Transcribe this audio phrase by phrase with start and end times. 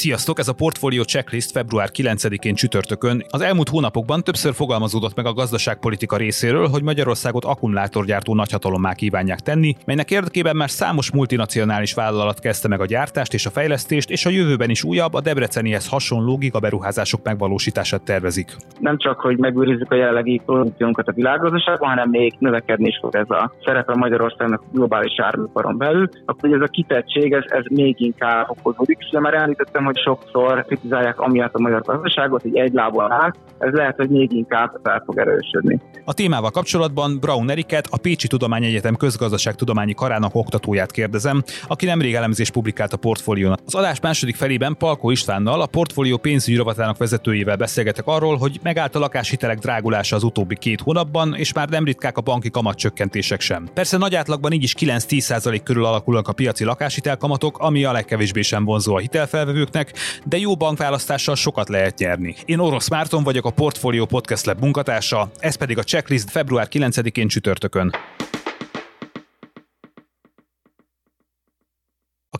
[0.00, 3.24] Sziasztok, ez a Portfolio Checklist február 9-én csütörtökön.
[3.30, 9.76] Az elmúlt hónapokban többször fogalmazódott meg a gazdaságpolitika részéről, hogy Magyarországot akkumulátorgyártó nagyhatalommá kívánják tenni,
[9.86, 14.30] melynek érdekében már számos multinacionális vállalat kezdte meg a gyártást és a fejlesztést, és a
[14.30, 18.56] jövőben is újabb, a Debrecenihez hasonló gigaberuházások megvalósítását tervezik.
[18.78, 23.30] Nem csak, hogy megőrizzük a jelenlegi produkciónkat a világgazdaságban, hanem még növekedni is fog ez
[23.30, 28.98] a szerepe Magyarországnak globális árműparon belül, akkor ez a kitettség, ez, ez még inkább fokozódik,
[29.00, 33.72] és már említettem, hogy sokszor kritizálják amiatt a magyar gazdaságot, hogy egy lábon áll, ez
[33.72, 35.80] lehet, hogy még inkább fel fog erősödni.
[36.04, 42.52] A témával kapcsolatban Braun Eriket, a Pécsi Tudományegyetem közgazdaságtudományi karának oktatóját kérdezem, aki nemrég elemzést
[42.52, 43.56] publikált a portfólión.
[43.66, 48.94] Az adás második felében Palko Istvánnal, a portfólió pénzügyi rovatának vezetőjével beszélgetek arról, hogy megállt
[48.94, 53.68] a lakáshitelek drágulása az utóbbi két hónapban, és már nem ritkák a banki kamatcsökkentések sem.
[53.74, 58.64] Persze nagy átlagban így is 9-10% körül alakulnak a piaci lakáshitelkamatok, ami a legkevésbé sem
[58.64, 62.34] vonzó a hitelfelvevőknek, lesznek, de jó bankválasztással sokat lehet nyerni.
[62.44, 67.28] Én Orosz Márton vagyok, a Portfolio Podcast Lab munkatársa, ez pedig a checklist február 9-én
[67.28, 67.92] csütörtökön.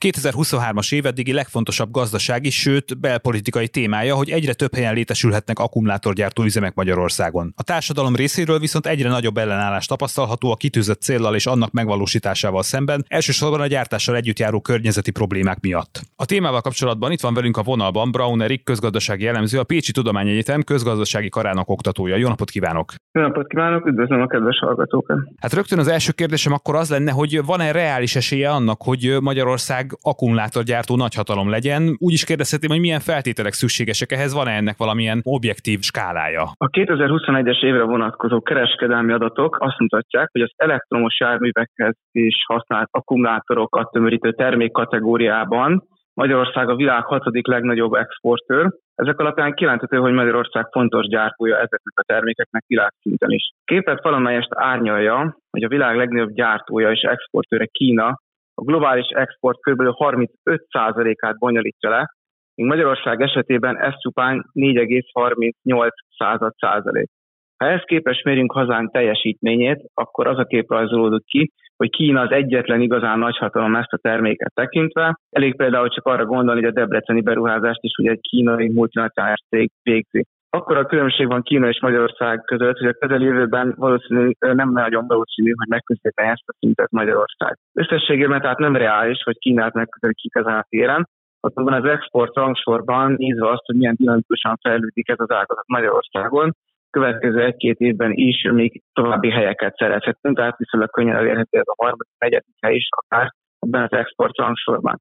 [0.01, 6.75] 2023-as év eddigi legfontosabb gazdasági, sőt belpolitikai témája, hogy egyre több helyen létesülhetnek akkumulátorgyártó üzemek
[6.75, 7.53] Magyarországon.
[7.57, 13.05] A társadalom részéről viszont egyre nagyobb ellenállás tapasztalható a kitűzött céllal és annak megvalósításával szemben,
[13.09, 16.01] elsősorban a gyártással együtt járó környezeti problémák miatt.
[16.17, 20.63] A témával kapcsolatban itt van velünk a vonalban Braun Erik közgazdasági elemző, a Pécsi Tudományegyetem
[20.63, 22.17] közgazdasági karának oktatója.
[22.17, 22.93] Jó napot kívánok!
[23.13, 25.19] Jó napot kívánok, üdvözlöm a kedves hallgatókat!
[25.41, 29.90] Hát rögtön az első kérdésem akkor az lenne, hogy van-e reális esélye annak, hogy Magyarország
[30.03, 31.97] akkumulátorgyártó nagyhatalom legyen.
[31.99, 36.43] Úgy is kérdezhetném, hogy milyen feltételek szükségesek ehhez, van-e ennek valamilyen objektív skálája?
[36.43, 43.91] A 2021-es évre vonatkozó kereskedelmi adatok azt mutatják, hogy az elektromos járművekhez is használt akkumulátorokat
[43.91, 48.73] tömörítő termékkategóriában Magyarország a világ hatodik legnagyobb exportőr.
[48.95, 53.51] Ezek alapján kijelenthető, hogy Magyarország fontos gyártója ezeknek a termékeknek világszinten is.
[53.65, 58.21] Képet valamelyest árnyalja, hogy a világ legnagyobb gyártója és exportőre Kína
[58.61, 59.81] a globális export kb.
[59.83, 62.15] 35%-át bonyolítja le,
[62.55, 67.09] míg Magyarország esetében ez csupán 4,38 százalék.
[67.57, 72.31] Ha ezt képes mérjünk hazánk teljesítményét, akkor az a kép rajzolódik ki, hogy Kína az
[72.31, 75.19] egyetlen igazán nagyhatalom ezt a terméket tekintve.
[75.31, 79.71] Elég például csak arra gondolni, hogy a debreceni beruházást is ugye egy kínai multinacionális cég
[79.83, 80.25] végzi.
[80.51, 85.53] Akkor a különbség van Kína és Magyarország között, hogy a közeljövőben valószínű nem nagyon valószínű,
[85.57, 87.59] hogy megközelíti ezt a szintet Magyarország.
[87.73, 91.09] Összességében tehát nem reális, hogy Kínát megközelítjük ezen a téren,
[91.41, 96.57] azonban az export rangsorban nézve azt, hogy milyen dinamikusan fejlődik ez az ágazat Magyarországon,
[96.91, 102.13] következő egy-két évben is még további helyeket szerezhetünk, tehát viszonylag könnyen elérhető ez a harmadik,
[102.19, 105.01] negyedik hely is akár ebben az export rangsorban.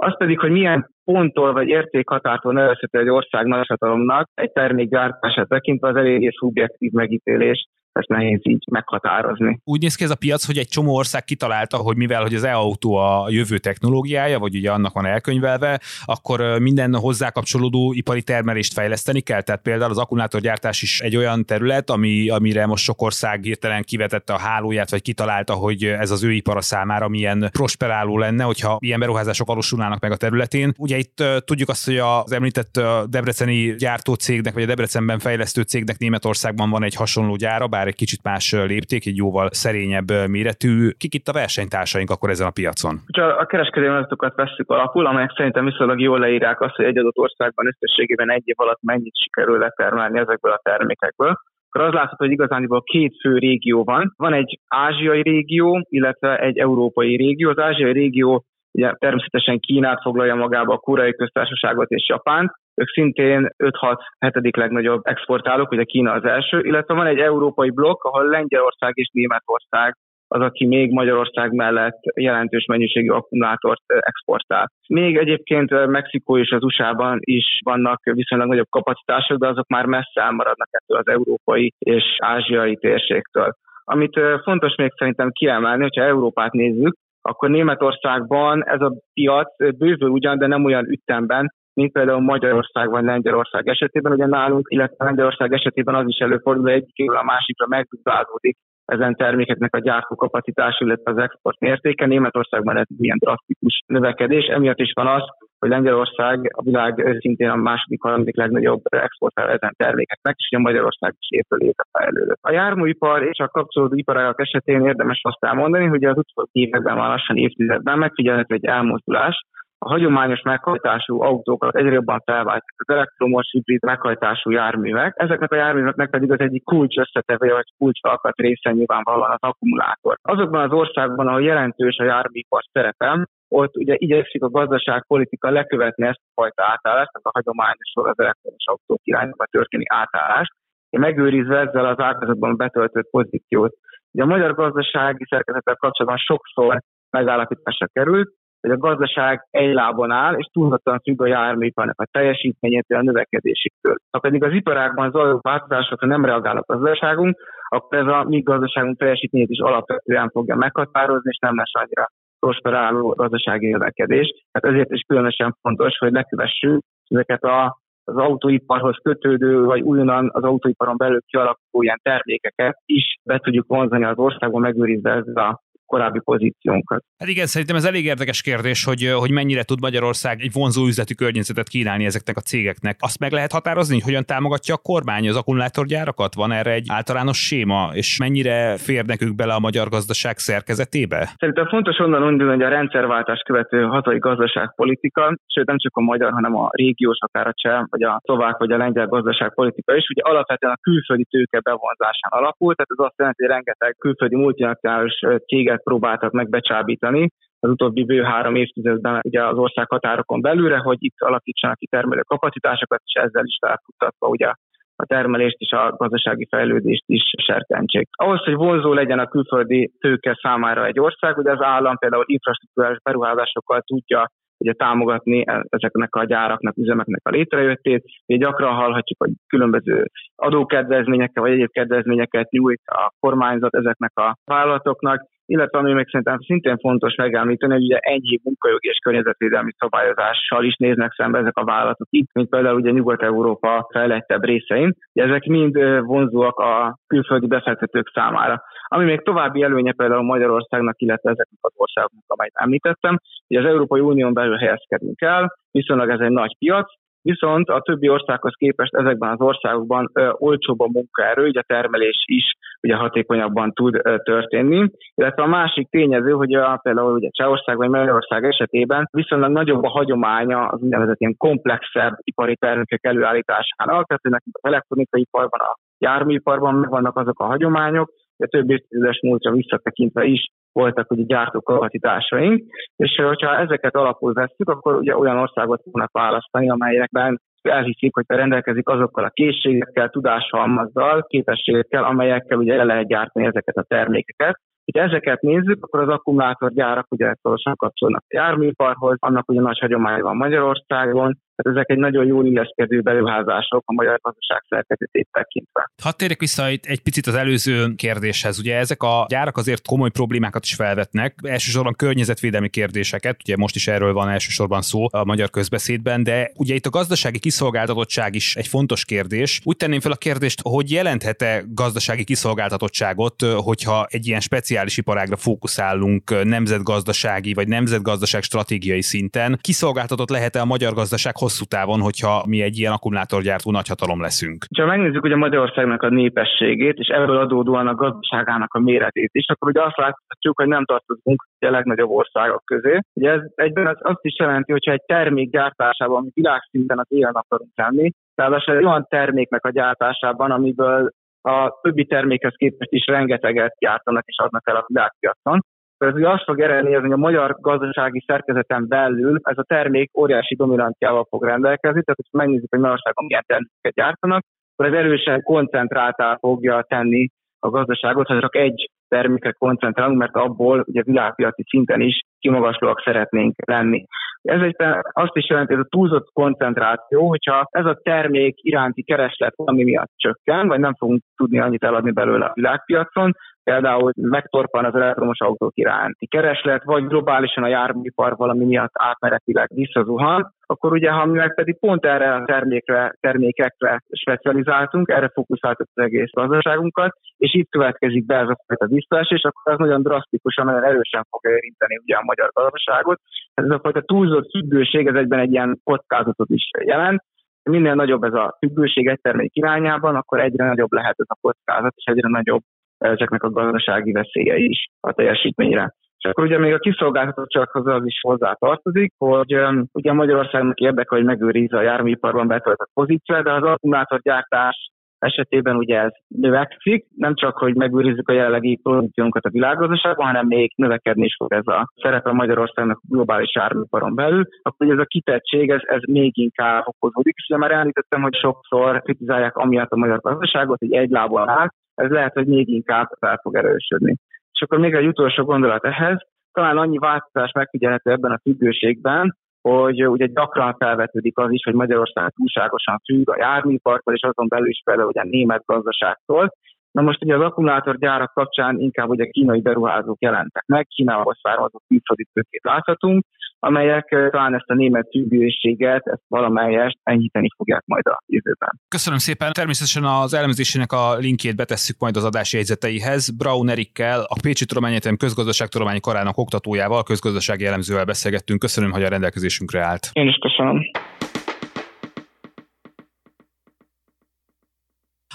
[0.00, 5.88] Az pedig, hogy milyen ponttól vagy értékhatártól nevezhető egy ország nagyhatalomnak, egy termék gyártását tekintve
[5.88, 9.60] az eléggé szubjektív megítélés, ezt nehéz így meghatározni.
[9.64, 12.44] Úgy néz ki ez a piac, hogy egy csomó ország kitalálta, hogy mivel hogy az
[12.44, 18.72] e-autó a jövő technológiája, vagy ugye annak van elkönyvelve, akkor minden hozzá kapcsolódó ipari termelést
[18.72, 19.42] fejleszteni kell.
[19.42, 24.32] Tehát például az akkumulátorgyártás is egy olyan terület, ami, amire most sok ország hirtelen kivetette
[24.32, 29.00] a hálóját, vagy kitalálta, hogy ez az ő ipara számára milyen prosperáló lenne, hogyha ilyen
[29.00, 30.72] beruházások valósulnának meg a területén.
[30.76, 36.70] Ugye itt tudjuk azt, hogy az említett debreceni gyártócégnek, vagy a Debrecenben fejlesztő cégnek Németországban
[36.70, 40.90] van egy hasonló gyára, bár egy kicsit más lépték, egy jóval szerényebb méretű.
[40.90, 43.00] Kik itt a versenytársaink akkor ezen a piacon?
[43.12, 47.16] Ha a kereskedelmi adatokat veszük alapul, amelyek szerintem viszonylag jól leírják azt, hogy egy adott
[47.16, 51.38] országban összességében egy év alatt mennyit sikerül letermelni ezekből a termékekből
[51.70, 54.12] akkor az látható, hogy igazániból két fő régió van.
[54.16, 57.50] Van egy ázsiai régió, illetve egy európai régió.
[57.50, 63.48] Az ázsiai régió ugye természetesen Kínát foglalja magába, a koreai köztársaságot és Japánt, ők szintén
[63.58, 68.92] 5-6 hetedik legnagyobb exportálók, ugye Kína az első, illetve van egy európai blokk, ahol Lengyelország
[68.94, 69.96] és Németország
[70.30, 74.70] az, aki még Magyarország mellett jelentős mennyiségű akkumulátort exportál.
[74.88, 80.20] Még egyébként Mexikó és az USA-ban is vannak viszonylag nagyobb kapacitások, de azok már messze
[80.20, 83.52] elmaradnak ettől az európai és ázsiai térségtől.
[83.84, 90.38] Amit fontos még szerintem kiemelni, hogyha Európát nézzük, akkor Németországban ez a piac bővül ugyan,
[90.38, 95.94] de nem olyan ütemben, mint például Magyarország vagy Lengyelország esetében, ugye nálunk, illetve Lengyelország esetében
[95.94, 101.18] az is előfordul, hogy egyik évről a másikra megduplázódik ezen termékeknek a gyártókapacitás, illetve az
[101.18, 102.06] export mértéke.
[102.06, 105.22] Németországban ez ilyen drasztikus növekedés, emiatt is van az,
[105.58, 111.14] hogy Lengyelország a világ szintén a második, harmadik legnagyobb exportál ezen termékeknek, és ugye Magyarország
[111.18, 112.38] is évről évre fejlődött.
[112.40, 117.08] A járműipar és a kapcsolódó iparágak esetén érdemes azt elmondani, hogy az utóbbi években, már
[117.08, 119.46] lassan évtizedben megfigyelhető egy elmozdulás,
[119.78, 125.14] a hagyományos meghajtású autókat egyre jobban felváltják az elektromos hibrid meghajtású járművek.
[125.16, 130.16] Ezeknek a járműveknek pedig az egyik kulcs összetevője vagy kulcs alkat része nyilvánvalóan az akkumulátor.
[130.22, 136.20] Azokban az országban, ahol jelentős a járműipar szerepe, ott ugye igyekszik a gazdaságpolitika lekövetni ezt
[136.24, 140.52] a fajta átállást, tehát a hagyományos az elektromos autók irányába történni átállást,
[140.90, 143.74] megőrizve ezzel az ágazatban betöltött pozíciót.
[144.12, 148.30] Ugye a magyar gazdasági szerkezettel kapcsolatban sokszor megállapításra került,
[148.68, 153.96] hogy a gazdaság egy lábon áll, és túlzottan függ a járműiparnak a teljesítményétől, a növekedésétől.
[154.10, 157.38] Ha pedig az iparágban zajló változásokra nem reagál a gazdaságunk,
[157.68, 162.06] akkor ez a mi gazdaságunk teljesítményét is alapvetően fogja meghatározni, és nem lesz annyira
[162.38, 164.34] prosperáló gazdasági növekedés.
[164.52, 167.78] Hát ezért is különösen fontos, hogy lekövessük ezeket a
[168.08, 174.04] az autóiparhoz kötődő, vagy újonnan az autóiparon belül kialakuló ilyen termékeket is be tudjuk vonzani
[174.04, 175.62] az országban, megőrizve ezzel a
[175.92, 177.00] korábbi pozíciónkat.
[177.18, 181.14] Hát igen, szerintem ez elég érdekes kérdés, hogy, hogy mennyire tud Magyarország egy vonzó üzleti
[181.14, 182.96] környezetet kínálni ezeknek a cégeknek.
[183.08, 186.34] Azt meg lehet határozni, hogy hogyan támogatja a kormány az akkumulátorgyárakat?
[186.34, 191.20] Van erre egy általános séma, és mennyire férnek ők bele a magyar gazdaság szerkezetébe?
[191.38, 196.32] Szerintem fontos onnan indulni, hogy a rendszerváltás követő hazai gazdaságpolitika, sőt nem csak a magyar,
[196.32, 200.22] hanem a régiós, akár a cseh, vagy a szlovák, vagy a lengyel gazdaságpolitika is, ugye
[200.22, 205.77] alapvetően a külföldi tőke bevonzásán alapul, tehát ez azt jelenti, hogy rengeteg külföldi multinacionális céget
[205.78, 207.28] ezeket próbáltak meg becsábítani
[207.60, 212.20] az utóbbi bő három évtizedben ugye az ország határokon belülre, hogy itt alakítsanak ki termelő
[212.20, 214.52] kapacitásokat, és ezzel is felfuttatva ugye
[215.00, 218.08] a termelést és a gazdasági fejlődést is serkentsék.
[218.12, 222.96] Ahhoz, hogy vonzó legyen a külföldi tőke számára egy ország, ugye az állam például infrastruktúrás
[223.02, 228.04] beruházásokkal tudja ugye támogatni ezeknek a gyáraknak, üzemeknek a létrejöttét.
[228.26, 230.04] Ugye gyakran hallhatjuk, hogy különböző
[230.36, 236.78] adókedvezményekkel vagy egyéb kedvezményeket nyújt a kormányzat ezeknek a vállalatoknak, illetve ami még szerintem szintén
[236.78, 242.06] fontos megemlíteni, hogy ugye ennyi munkajogi és környezetvédelmi szabályozással is néznek szembe ezek a vállalatok
[242.10, 244.94] itt, mint például ugye Nyugat-Európa fejlettebb részein.
[245.12, 248.62] Ugye ezek mind vonzóak a külföldi befektetők számára.
[248.88, 254.00] Ami még további előnye például Magyarországnak, illetve ezeknek az országoknak, amelyet említettem, hogy az Európai
[254.00, 256.92] Unión belül helyezkedünk el, viszonylag ez egy nagy piac,
[257.32, 262.52] Viszont a többi országhoz képest ezekben az országokban olcsóbb a munkaerő, ugye a termelés is
[262.82, 264.90] ugye hatékonyabban tud történni.
[265.14, 269.88] Illetve a másik tényező, hogy a, például ugye Csehország vagy Magyarország esetében viszonylag nagyobb a
[269.88, 276.74] hagyománya az úgynevezett ilyen komplexebb ipari termékek előállításának, tehát nekünk az elektronikai iparban, a járműiparban
[276.74, 282.64] megvannak azok a hagyományok, a több évtizedes múltra visszatekintve is voltak ugye gyártó kapacitásaink,
[282.96, 288.88] és hogyha ezeket alapul veszük, akkor ugye olyan országot fognak választani, amelyekben elhiszik, hogy rendelkezik
[288.88, 294.60] azokkal a készségekkel, tudáshalmazzal, képességekkel, amelyekkel ugye el lehet gyártani ezeket a termékeket.
[294.92, 300.22] Ha ezeket nézzük, akkor az akkumulátorgyárak ugye szorosan kapcsolnak a járműiparhoz, annak ugye nagy hagyománya
[300.22, 305.90] van Magyarországon, tehát ezek egy nagyon jól illeszkedő beruházások a magyar gazdaság szerkezetét tekintve.
[306.02, 308.58] Hadd térjek vissza egy picit az előző kérdéshez.
[308.58, 313.88] Ugye ezek a gyárak azért komoly problémákat is felvetnek, elsősorban környezetvédelmi kérdéseket, ugye most is
[313.88, 318.66] erről van elsősorban szó a magyar közbeszédben, de ugye itt a gazdasági kiszolgáltatottság is egy
[318.66, 319.60] fontos kérdés.
[319.64, 326.44] Úgy tenném fel a kérdést, hogy jelenthet-e gazdasági kiszolgáltatottságot, hogyha egy ilyen speciális iparágra fókuszálunk
[326.44, 332.76] nemzetgazdasági vagy nemzetgazdaság stratégiai szinten, kiszolgáltatott lehet-e a magyar gazdaság hosszú távon, hogyha mi egy
[332.78, 334.58] ilyen akkumulátorgyártó nagyhatalom leszünk?
[334.78, 339.68] Ha megnézzük ugye Magyarországnak a népességét, és ebből adódóan a gazdaságának a méretét is, akkor
[339.68, 342.98] ugye azt láthatjuk, hogy nem tartozunk a legnagyobb országok közé.
[343.12, 347.70] Ugye ez egyben az azt is jelenti, hogyha egy termék gyártásában, világszinten az élen akarunk
[347.74, 351.10] tenni, tehát egy olyan terméknek a gyártásában, amiből
[351.42, 355.60] a többi termékhez képest is rengeteget gyártanak és adnak el a világpiacon,
[355.98, 360.54] ez ugye azt fog eredményezni, hogy a magyar gazdasági szerkezeten belül ez a termék óriási
[360.54, 364.42] dominanciával fog rendelkezni, tehát hogy megnézzük, hogy Magyarországon milyen termékeket gyártanak,
[364.76, 367.28] akkor ez erősen koncentráltá fogja tenni
[367.58, 373.54] a gazdaságot, ha csak egy termékre koncentrálunk, mert abból ugye világpiaci szinten is kimagaslóak szeretnénk
[373.66, 374.04] lenni.
[374.42, 374.76] Ez egy,
[375.12, 380.10] azt is jelenti, ez a túlzott koncentráció, hogyha ez a termék iránti kereslet valami miatt
[380.16, 383.32] csökken, vagy nem fogunk tudni annyit eladni belőle a világpiacon,
[383.68, 390.54] például megtorpan az elektromos autók iránti kereslet, vagy globálisan a járműipar valami miatt átmenetileg visszazuhan,
[390.66, 396.02] akkor ugye, ha mi meg pedig pont erre a termékre, termékekre specializáltunk, erre fókuszáltuk az
[396.02, 400.84] egész gazdaságunkat, és itt következik be ez a fajta visszaesés, akkor az nagyon drasztikusan, nagyon
[400.84, 403.20] erősen fogja érinteni ugye a magyar gazdaságot.
[403.54, 407.22] Ez a fajta túlzott függőség, ez egyben egy ilyen kockázatot is jelent,
[407.62, 411.92] minél nagyobb ez a függőség egy termék irányában, akkor egyre nagyobb lehet ez a kockázat,
[411.96, 412.62] és egyre nagyobb
[412.98, 415.94] ezeknek a gazdasági veszélye is a teljesítményre.
[416.18, 421.14] És akkor ugye még a kiszolgáltatottsághoz az is hozzá tartozik, hogy um, ugye Magyarországnak érdeke,
[421.14, 427.58] hogy megőrizze a járműiparban betöltött pozíciót, de az akkumulátorgyártás esetében ugye ez növekszik, nem csak,
[427.58, 432.32] hogy megőrizzük a jelenlegi pozíciónkat a világgazdaságban, hanem még növekedni is fog ez a szerepe
[432.32, 437.58] Magyarországnak globális árműparon belül, akkor ez a kitettség, ez, ez még inkább fokozódik, és ugye
[437.58, 442.32] már említettem, hogy sokszor kritizálják amiatt a magyar gazdaságot, hogy egy lábon áll, ez lehet,
[442.32, 444.16] hogy még inkább fel fog erősödni.
[444.52, 446.18] És akkor még egy utolsó gondolat ehhez,
[446.52, 452.32] talán annyi változás megfigyelhető ebben a függőségben, hogy ugye gyakran felvetődik az is, hogy Magyarország
[452.36, 456.52] túlságosan függ a járműparktól, és azon belül is például ugye a német gazdaságtól.
[456.90, 462.26] Na most ugye az akkumulátorgyárak kapcsán inkább ugye kínai beruházók jelentek meg, Kínából származó külföldi
[462.32, 463.24] tőkét láthatunk,
[463.60, 468.80] amelyek talán ezt a német függőséget, ezt valamelyest enyhíteni fogják majd a jövőben.
[468.88, 469.52] Köszönöm szépen.
[469.52, 473.30] Természetesen az elemzésének a linkjét betesszük majd az adás jegyzeteihez.
[473.36, 478.60] Braun Erikkel, a Pécsi Tudományegyetem közgazdaságtudományi karának oktatójával, közgazdasági elemzővel beszélgettünk.
[478.60, 480.10] Köszönöm, hogy a rendelkezésünkre állt.
[480.12, 480.80] Én is köszönöm.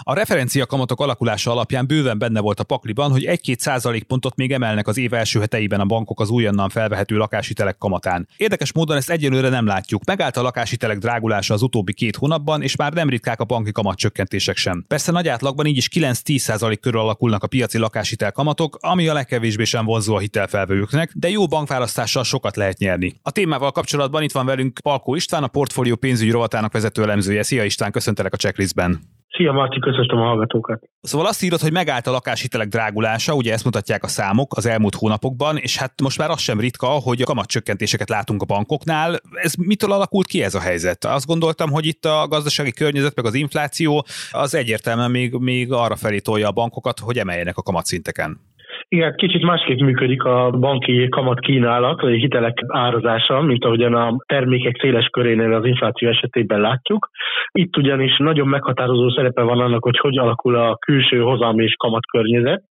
[0.05, 4.88] A referencia kamatok alakulása alapján bőven benne volt a pakliban, hogy 1-2 százalékpontot még emelnek
[4.88, 8.27] az év első heteiben a bankok az újonnan felvehető lakáshitelek kamatán.
[8.38, 10.05] Érdekes módon ezt egyelőre nem látjuk.
[10.05, 14.57] Megállt a lakáshitelek drágulása az utóbbi két hónapban, és már nem ritkák a banki kamatcsökkentések
[14.57, 14.86] sem.
[14.88, 19.13] Persze nagy átlagban így is 9-10 százalék körül alakulnak a piaci lakáshitel kamatok, ami a
[19.13, 23.13] legkevésbé sem vonzó a hitelfelvevőknek, de jó bankválasztással sokat lehet nyerni.
[23.22, 27.43] A témával kapcsolatban itt van velünk Palkó István, a portfólió pénzügyi rovatának vezető elemzője.
[27.43, 29.12] Szia István, köszöntelek a checklistben.
[29.38, 30.84] Szia Marti, köszöntöm a hallgatókat.
[31.02, 34.96] Szóval azt írod, hogy megállt a lakáshitelek drágulása, ugye ezt mutatják a számok az elmúlt
[34.96, 39.20] hónapokban, és hát most már az sem ritka, hogy a kamatcsökkentéseket látunk a bankoknál.
[39.32, 41.06] Ez mitől alakult ki ez a helyzet?
[41.06, 45.96] Azt gondoltam, hogy itt a gazdasági környezet, meg az infláció az egyértelműen még, még arra
[45.96, 48.40] felé tolja a bankokat, hogy emeljenek a kamatszinteken.
[48.88, 54.78] Igen, kicsit másképp működik a banki kamat kínálat, vagy hitelek árazása, mint ahogyan a termékek
[54.82, 57.10] széles körénél az infláció esetében látjuk.
[57.52, 62.06] Itt ugyanis nagyon meghatározó szerepe van annak, hogy hogy alakul a külső hozam és kamat
[62.06, 62.63] környezet,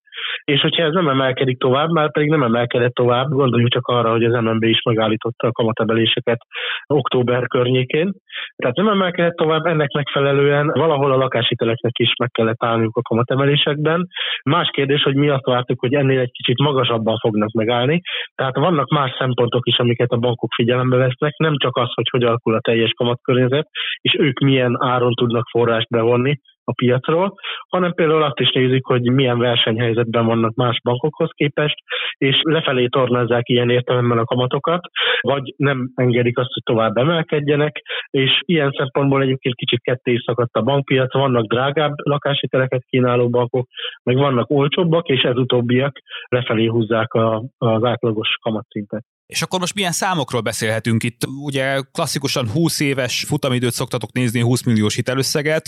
[0.44, 4.24] és hogyha ez nem emelkedik tovább, már pedig nem emelkedett tovább, gondoljuk csak arra, hogy
[4.24, 6.38] az MNB is megállította a kamatemeléseket
[6.86, 8.12] október környékén.
[8.56, 14.06] Tehát nem emelkedett tovább, ennek megfelelően valahol a lakáshiteleknek is meg kellett állniuk a kamatemelésekben.
[14.44, 18.00] Más kérdés, hogy mi azt vártuk, hogy ennél egy kicsit magasabban fognak megállni.
[18.34, 22.22] Tehát vannak más szempontok is, amiket a bankok figyelembe vesznek, nem csak az, hogy hogy
[22.22, 23.68] alakul a teljes kamatkörnyezet,
[24.00, 26.38] és ők milyen áron tudnak forrást bevonni,
[26.70, 27.34] a piacról,
[27.68, 31.76] hanem például azt is nézik, hogy milyen versenyhelyzetben vannak más bankokhoz képest,
[32.18, 34.80] és lefelé tornázzák ilyen értelemben a kamatokat,
[35.20, 40.56] vagy nem engedik azt, hogy tovább emelkedjenek, és ilyen szempontból egyébként kicsit ketté is szakadt
[40.56, 43.66] a bankpiac, vannak drágább lakáshiteleket kínáló bankok,
[44.02, 45.98] meg vannak olcsóbbak, és ez utóbbiak
[46.28, 49.04] lefelé húzzák a, az átlagos kamatszintet.
[49.34, 51.20] És akkor most milyen számokról beszélhetünk itt?
[51.44, 55.64] Ugye klasszikusan 20 éves futamidőt szoktatok nézni, 20 milliós hitelösszeget,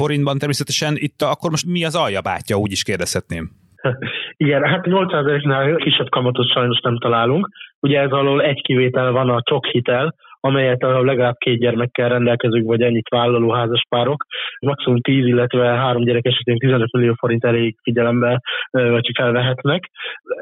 [0.00, 3.50] forintban természetesen itt akkor most mi az aljabátja, úgy is kérdezhetném.
[4.44, 7.48] Igen, hát 800 nál kisebb kamatot sajnos nem találunk.
[7.80, 10.14] Ugye ez alól egy kivétel van a csok hitel,
[10.46, 14.24] amelyet a legalább két gyermekkel rendelkezők, vagy ennyit vállaló házaspárok,
[14.60, 19.90] maximum 10, illetve három gyerek esetén 15 millió forint elég figyelembe vagy felvehetnek.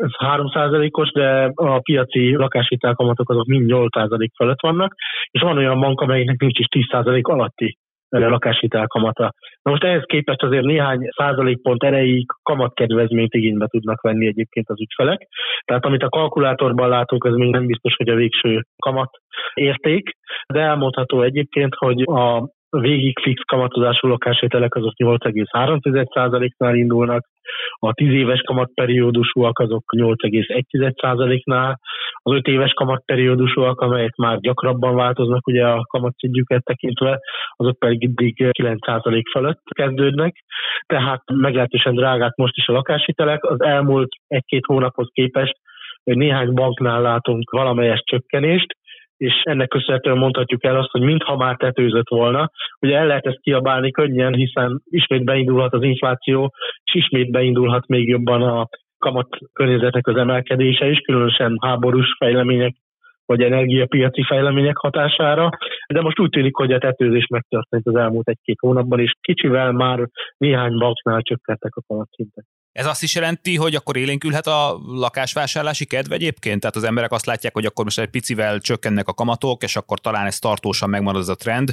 [0.02, 0.46] Ez 3
[0.90, 3.90] os de a piaci lakáshitelkamatok azok mind 8
[4.36, 4.94] fölött vannak,
[5.30, 6.84] és van olyan bank, amelyiknek nincs is 10
[7.20, 9.32] alatti a lakáshitel kamata.
[9.62, 15.28] Na most ehhez képest azért néhány százalékpont erejéig kamatkedvezményt igénybe tudnak venni egyébként az ügyfelek.
[15.64, 19.10] Tehát amit a kalkulátorban látunk, ez még nem biztos, hogy a végső kamat
[19.54, 20.10] érték,
[20.52, 22.48] de elmondható egyébként, hogy a
[22.80, 27.26] végig fix kamatozású lakáshitelek azok 8,3%-nál indulnak,
[27.78, 31.78] a 10 éves kamatperiódusúak azok 8,1%-nál,
[32.22, 37.18] az 5 éves kamatperiódusúak, amelyek már gyakrabban változnak ugye a kamatszintjüket tekintve,
[37.56, 40.44] azok pedig 9% fölött kezdődnek,
[40.86, 43.44] tehát meglehetősen drágák most is a lakáshitelek.
[43.44, 45.56] Az elmúlt egy-két hónaphoz képest
[46.04, 48.76] néhány banknál látunk valamelyes csökkenést,
[49.16, 53.40] és ennek köszönhetően mondhatjuk el azt, hogy mintha már tetőzött volna, ugye el lehet ezt
[53.40, 56.52] kiabálni könnyen, hiszen ismét beindulhat az infláció,
[56.84, 58.68] és ismét beindulhat még jobban a
[58.98, 62.74] kamat környezetnek az emelkedése is, különösen háborús fejlemények
[63.26, 65.48] vagy energiapiaci fejlemények hatására,
[65.92, 70.08] de most úgy tűnik, hogy a tetőzés megtörtént az elmúlt egy-két hónapban, és kicsivel már
[70.36, 72.44] néhány banknál csökkentek a kamatszintek.
[72.80, 76.60] Ez azt is jelenti, hogy akkor élénkülhet a lakásvásárlási kedv egyébként?
[76.60, 79.98] Tehát az emberek azt látják, hogy akkor most egy picivel csökkennek a kamatok, és akkor
[79.98, 81.72] talán ez tartósan megmarad az a trend.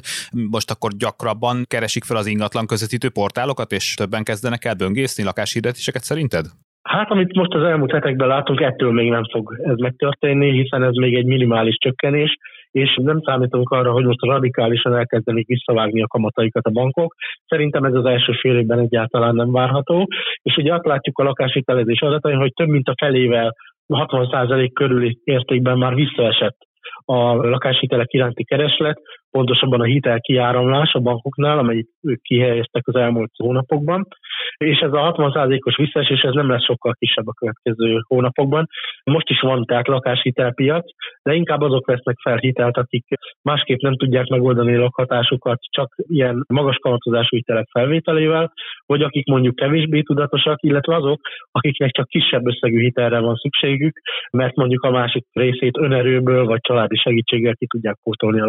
[0.52, 6.04] Most akkor gyakrabban keresik fel az ingatlan közvetítő portálokat, és többen kezdenek el böngészni lakáshirdetéseket
[6.04, 6.46] szerinted?
[6.82, 10.96] Hát, amit most az elmúlt hetekben látunk, ettől még nem fog ez megtörténni, hiszen ez
[10.96, 12.38] még egy minimális csökkenés,
[12.72, 17.16] és nem számítunk arra, hogy most radikálisan elkezdenik visszavágni a kamataikat a bankok.
[17.46, 20.08] Szerintem ez az első fél évben egyáltalán nem várható,
[20.42, 23.56] és ugye azt látjuk a lakáshitelezés adatain, hogy több mint a felével
[23.88, 26.58] 60% körüli értékben már visszaesett
[27.06, 29.02] a lakáshitelek iránti kereslet,
[29.32, 34.08] pontosabban a hitel kiáramlás a bankoknál, amelyik ők kihelyeztek az elmúlt hónapokban,
[34.58, 38.68] és ez a 60%-os visszaesés ez nem lesz sokkal kisebb a következő hónapokban.
[39.04, 40.86] Most is van tehát lakáshitelpiac,
[41.24, 43.06] de inkább azok vesznek fel hitelt, akik
[43.42, 48.54] másképp nem tudják megoldani lakhatásukat csak ilyen magas kamatozású hitelek felvételével,
[48.86, 51.20] vagy akik mondjuk kevésbé tudatosak, illetve azok,
[51.52, 56.96] akiknek csak kisebb összegű hitelre van szükségük, mert mondjuk a másik részét önerőből vagy családi
[56.96, 58.46] segítséggel ki tudják pótolni a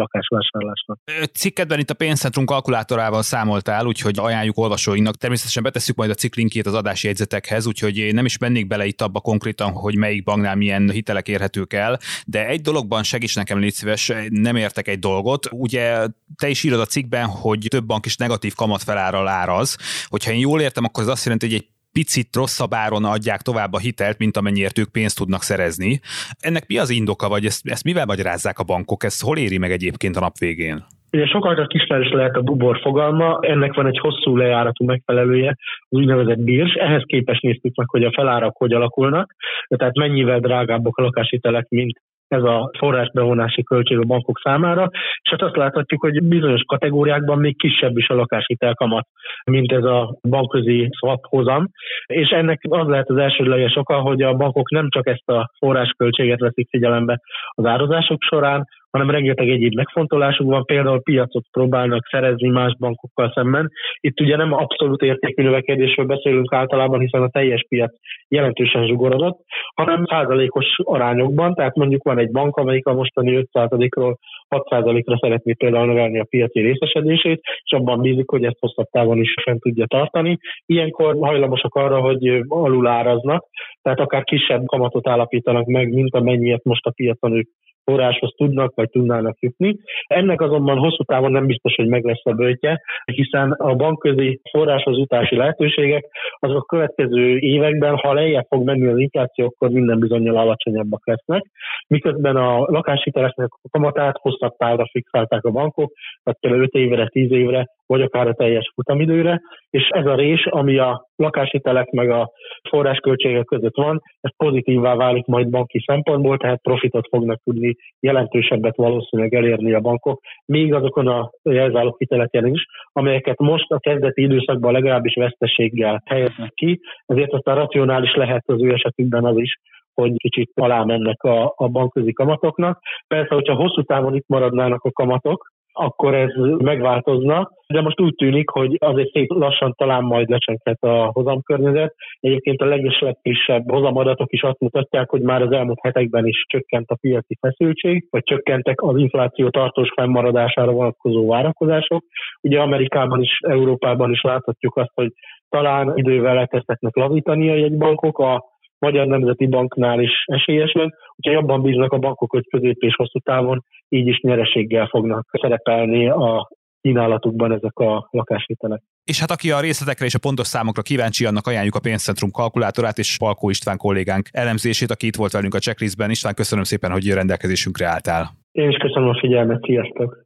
[0.73, 0.99] lakásvásárlásnak.
[1.33, 5.15] Cikkedben itt a pénzcentrum kalkulátorával számoltál, úgyhogy ajánljuk olvasóinknak.
[5.15, 9.01] Természetesen betesszük majd a ciklinkét az adási jegyzetekhez, úgyhogy én nem is mennék bele itt
[9.01, 13.73] abba konkrétan, hogy melyik banknál milyen hitelek érhetők el, de egy dologban segíts nekem, légy
[13.73, 15.47] szíves, nem értek egy dolgot.
[15.51, 19.77] Ugye te is írod a cikkben, hogy több bank is negatív kamatfelárral áraz.
[20.05, 23.73] Hogyha én jól értem, akkor ez azt jelenti, hogy egy picit rosszabb áron adják tovább
[23.73, 25.99] a hitelt, mint amennyiért ők pénzt tudnak szerezni.
[26.39, 29.03] Ennek mi az indoka, vagy ezt, ezt mivel magyarázzák a bankok?
[29.03, 30.83] Ez hol éri meg egyébként a nap végén?
[31.11, 35.49] Ugye sokaknak ismerős lehet a bubor fogalma, ennek van egy hosszú lejáratú megfelelője,
[35.89, 36.73] az úgynevezett bírs.
[36.73, 39.35] Ehhez képest néztük meg, hogy a felárak hogy alakulnak,
[39.67, 44.89] tehát mennyivel drágábbak a lakáshitelek, mint ez a forrásbevonási költség a bankok számára,
[45.21, 49.07] és hát azt láthatjuk, hogy bizonyos kategóriákban még kisebb is a lakáshitel kamat,
[49.45, 51.69] mint ez a bankközi swap hozam,
[52.05, 56.39] és ennek az lehet az elsődleges oka, hogy a bankok nem csak ezt a forrásköltséget
[56.39, 62.75] veszik figyelembe az árazások során, hanem rengeteg egyéb megfontolásuk van, például piacot próbálnak szerezni más
[62.79, 63.71] bankokkal szemben.
[63.99, 67.93] Itt ugye nem abszolút értékű növekedésről beszélünk általában, hiszen a teljes piac
[68.27, 69.39] jelentősen zsugorodott,
[69.75, 74.17] hanem százalékos arányokban, tehát mondjuk van egy bank, amelyik a mostani 5%-ról
[74.55, 79.33] 6%-ra szeretné például növelni a piaci részesedését, és abban bízik, hogy ezt hosszabb távon is
[79.43, 80.37] fent tudja tartani.
[80.65, 83.45] Ilyenkor hajlamosak arra, hogy aluláraznak,
[83.81, 87.49] tehát akár kisebb kamatot állapítanak meg, mint amennyiet most a piacon ők
[87.83, 89.77] forráshoz tudnak vagy tudnának jutni.
[90.07, 94.97] Ennek azonban hosszú távon nem biztos, hogy meg lesz a bőtje, hiszen a bankközi forráshoz
[94.97, 96.05] utási lehetőségek
[96.39, 101.43] azok következő években, ha lejjebb fog menni az infláció, akkor minden bizonyal alacsonyabbak lesznek.
[101.87, 105.91] Miközben a lakáshiteleknek a kamatát hosszabb távra fixálták a bankok,
[106.23, 110.45] tehát például 5 évre, 10 évre, vagy akár a teljes futamidőre, és ez a rés,
[110.45, 112.31] ami a lakáshitelek meg a
[112.69, 119.33] forrásköltségek között van, ez pozitívvá válik majd banki szempontból, tehát profitot fognak tudni jelentősebbet valószínűleg
[119.33, 125.13] elérni a bankok, még azokon a jelzálók hiteleken is, amelyeket most a kezdeti időszakban legalábbis
[125.15, 129.57] veszteséggel helyeznek ki, ezért aztán racionális lehet az ő esetükben az is,
[129.93, 132.79] hogy kicsit alá mennek a, a bankközi kamatoknak.
[133.07, 138.49] Persze, hogyha hosszú távon itt maradnának a kamatok, akkor ez megváltozna, de most úgy tűnik,
[138.49, 141.95] hogy azért szép lassan talán majd lecsenkhet a hozamkörnyezet.
[142.19, 146.97] Egyébként a legfrissebb hozamadatok is azt mutatják, hogy már az elmúlt hetekben is csökkent a
[147.01, 152.03] piaci feszültség, vagy csökkentek az infláció tartós fennmaradására vonatkozó várakozások.
[152.41, 155.11] Ugye Amerikában is, Európában is láthatjuk azt, hogy
[155.49, 158.52] talán idővel elkezdhetnek lazítani a jegybankok, a
[158.83, 163.19] Magyar Nemzeti Banknál is esélyes meg, úgyhogy abban bíznak a bankok, hogy közép és hosszú
[163.19, 166.49] távon így is nyereséggel fognak szerepelni a
[166.81, 168.81] kínálatukban ezek a lakáshitelek.
[169.03, 172.97] És hát aki a részletekre és a pontos számokra kíváncsi, annak ajánljuk a pénzcentrum kalkulátorát
[172.97, 176.09] és Palkó István kollégánk elemzését, aki itt volt velünk a checklistben.
[176.09, 178.29] István, köszönöm szépen, hogy rendelkezésünkre álltál.
[178.51, 180.22] Én is köszönöm a figyelmet, sziasztok!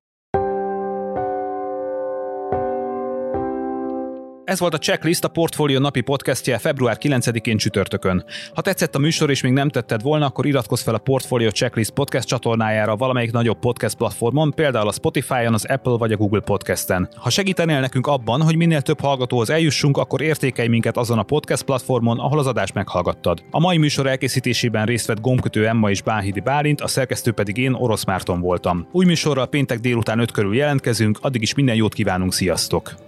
[4.47, 8.25] Ez volt a Checklist, a Portfolio napi podcastje február 9-én csütörtökön.
[8.53, 11.91] Ha tetszett a műsor és még nem tetted volna, akkor iratkozz fel a Portfolio Checklist
[11.91, 17.10] podcast csatornájára valamelyik nagyobb podcast platformon, például a Spotify-on, az Apple vagy a Google Podcasten.
[17.15, 21.63] Ha segítenél nekünk abban, hogy minél több hallgatóhoz eljussunk, akkor értékelj minket azon a podcast
[21.63, 23.43] platformon, ahol az adást meghallgattad.
[23.51, 27.73] A mai műsor elkészítésében részt vett Gomkötő Emma és Bánhidi Bálint, a szerkesztő pedig én,
[27.73, 28.88] Orosz Márton voltam.
[28.91, 33.06] Új műsorral péntek délután 5 körül jelentkezünk, addig is minden jót kívánunk, sziasztok!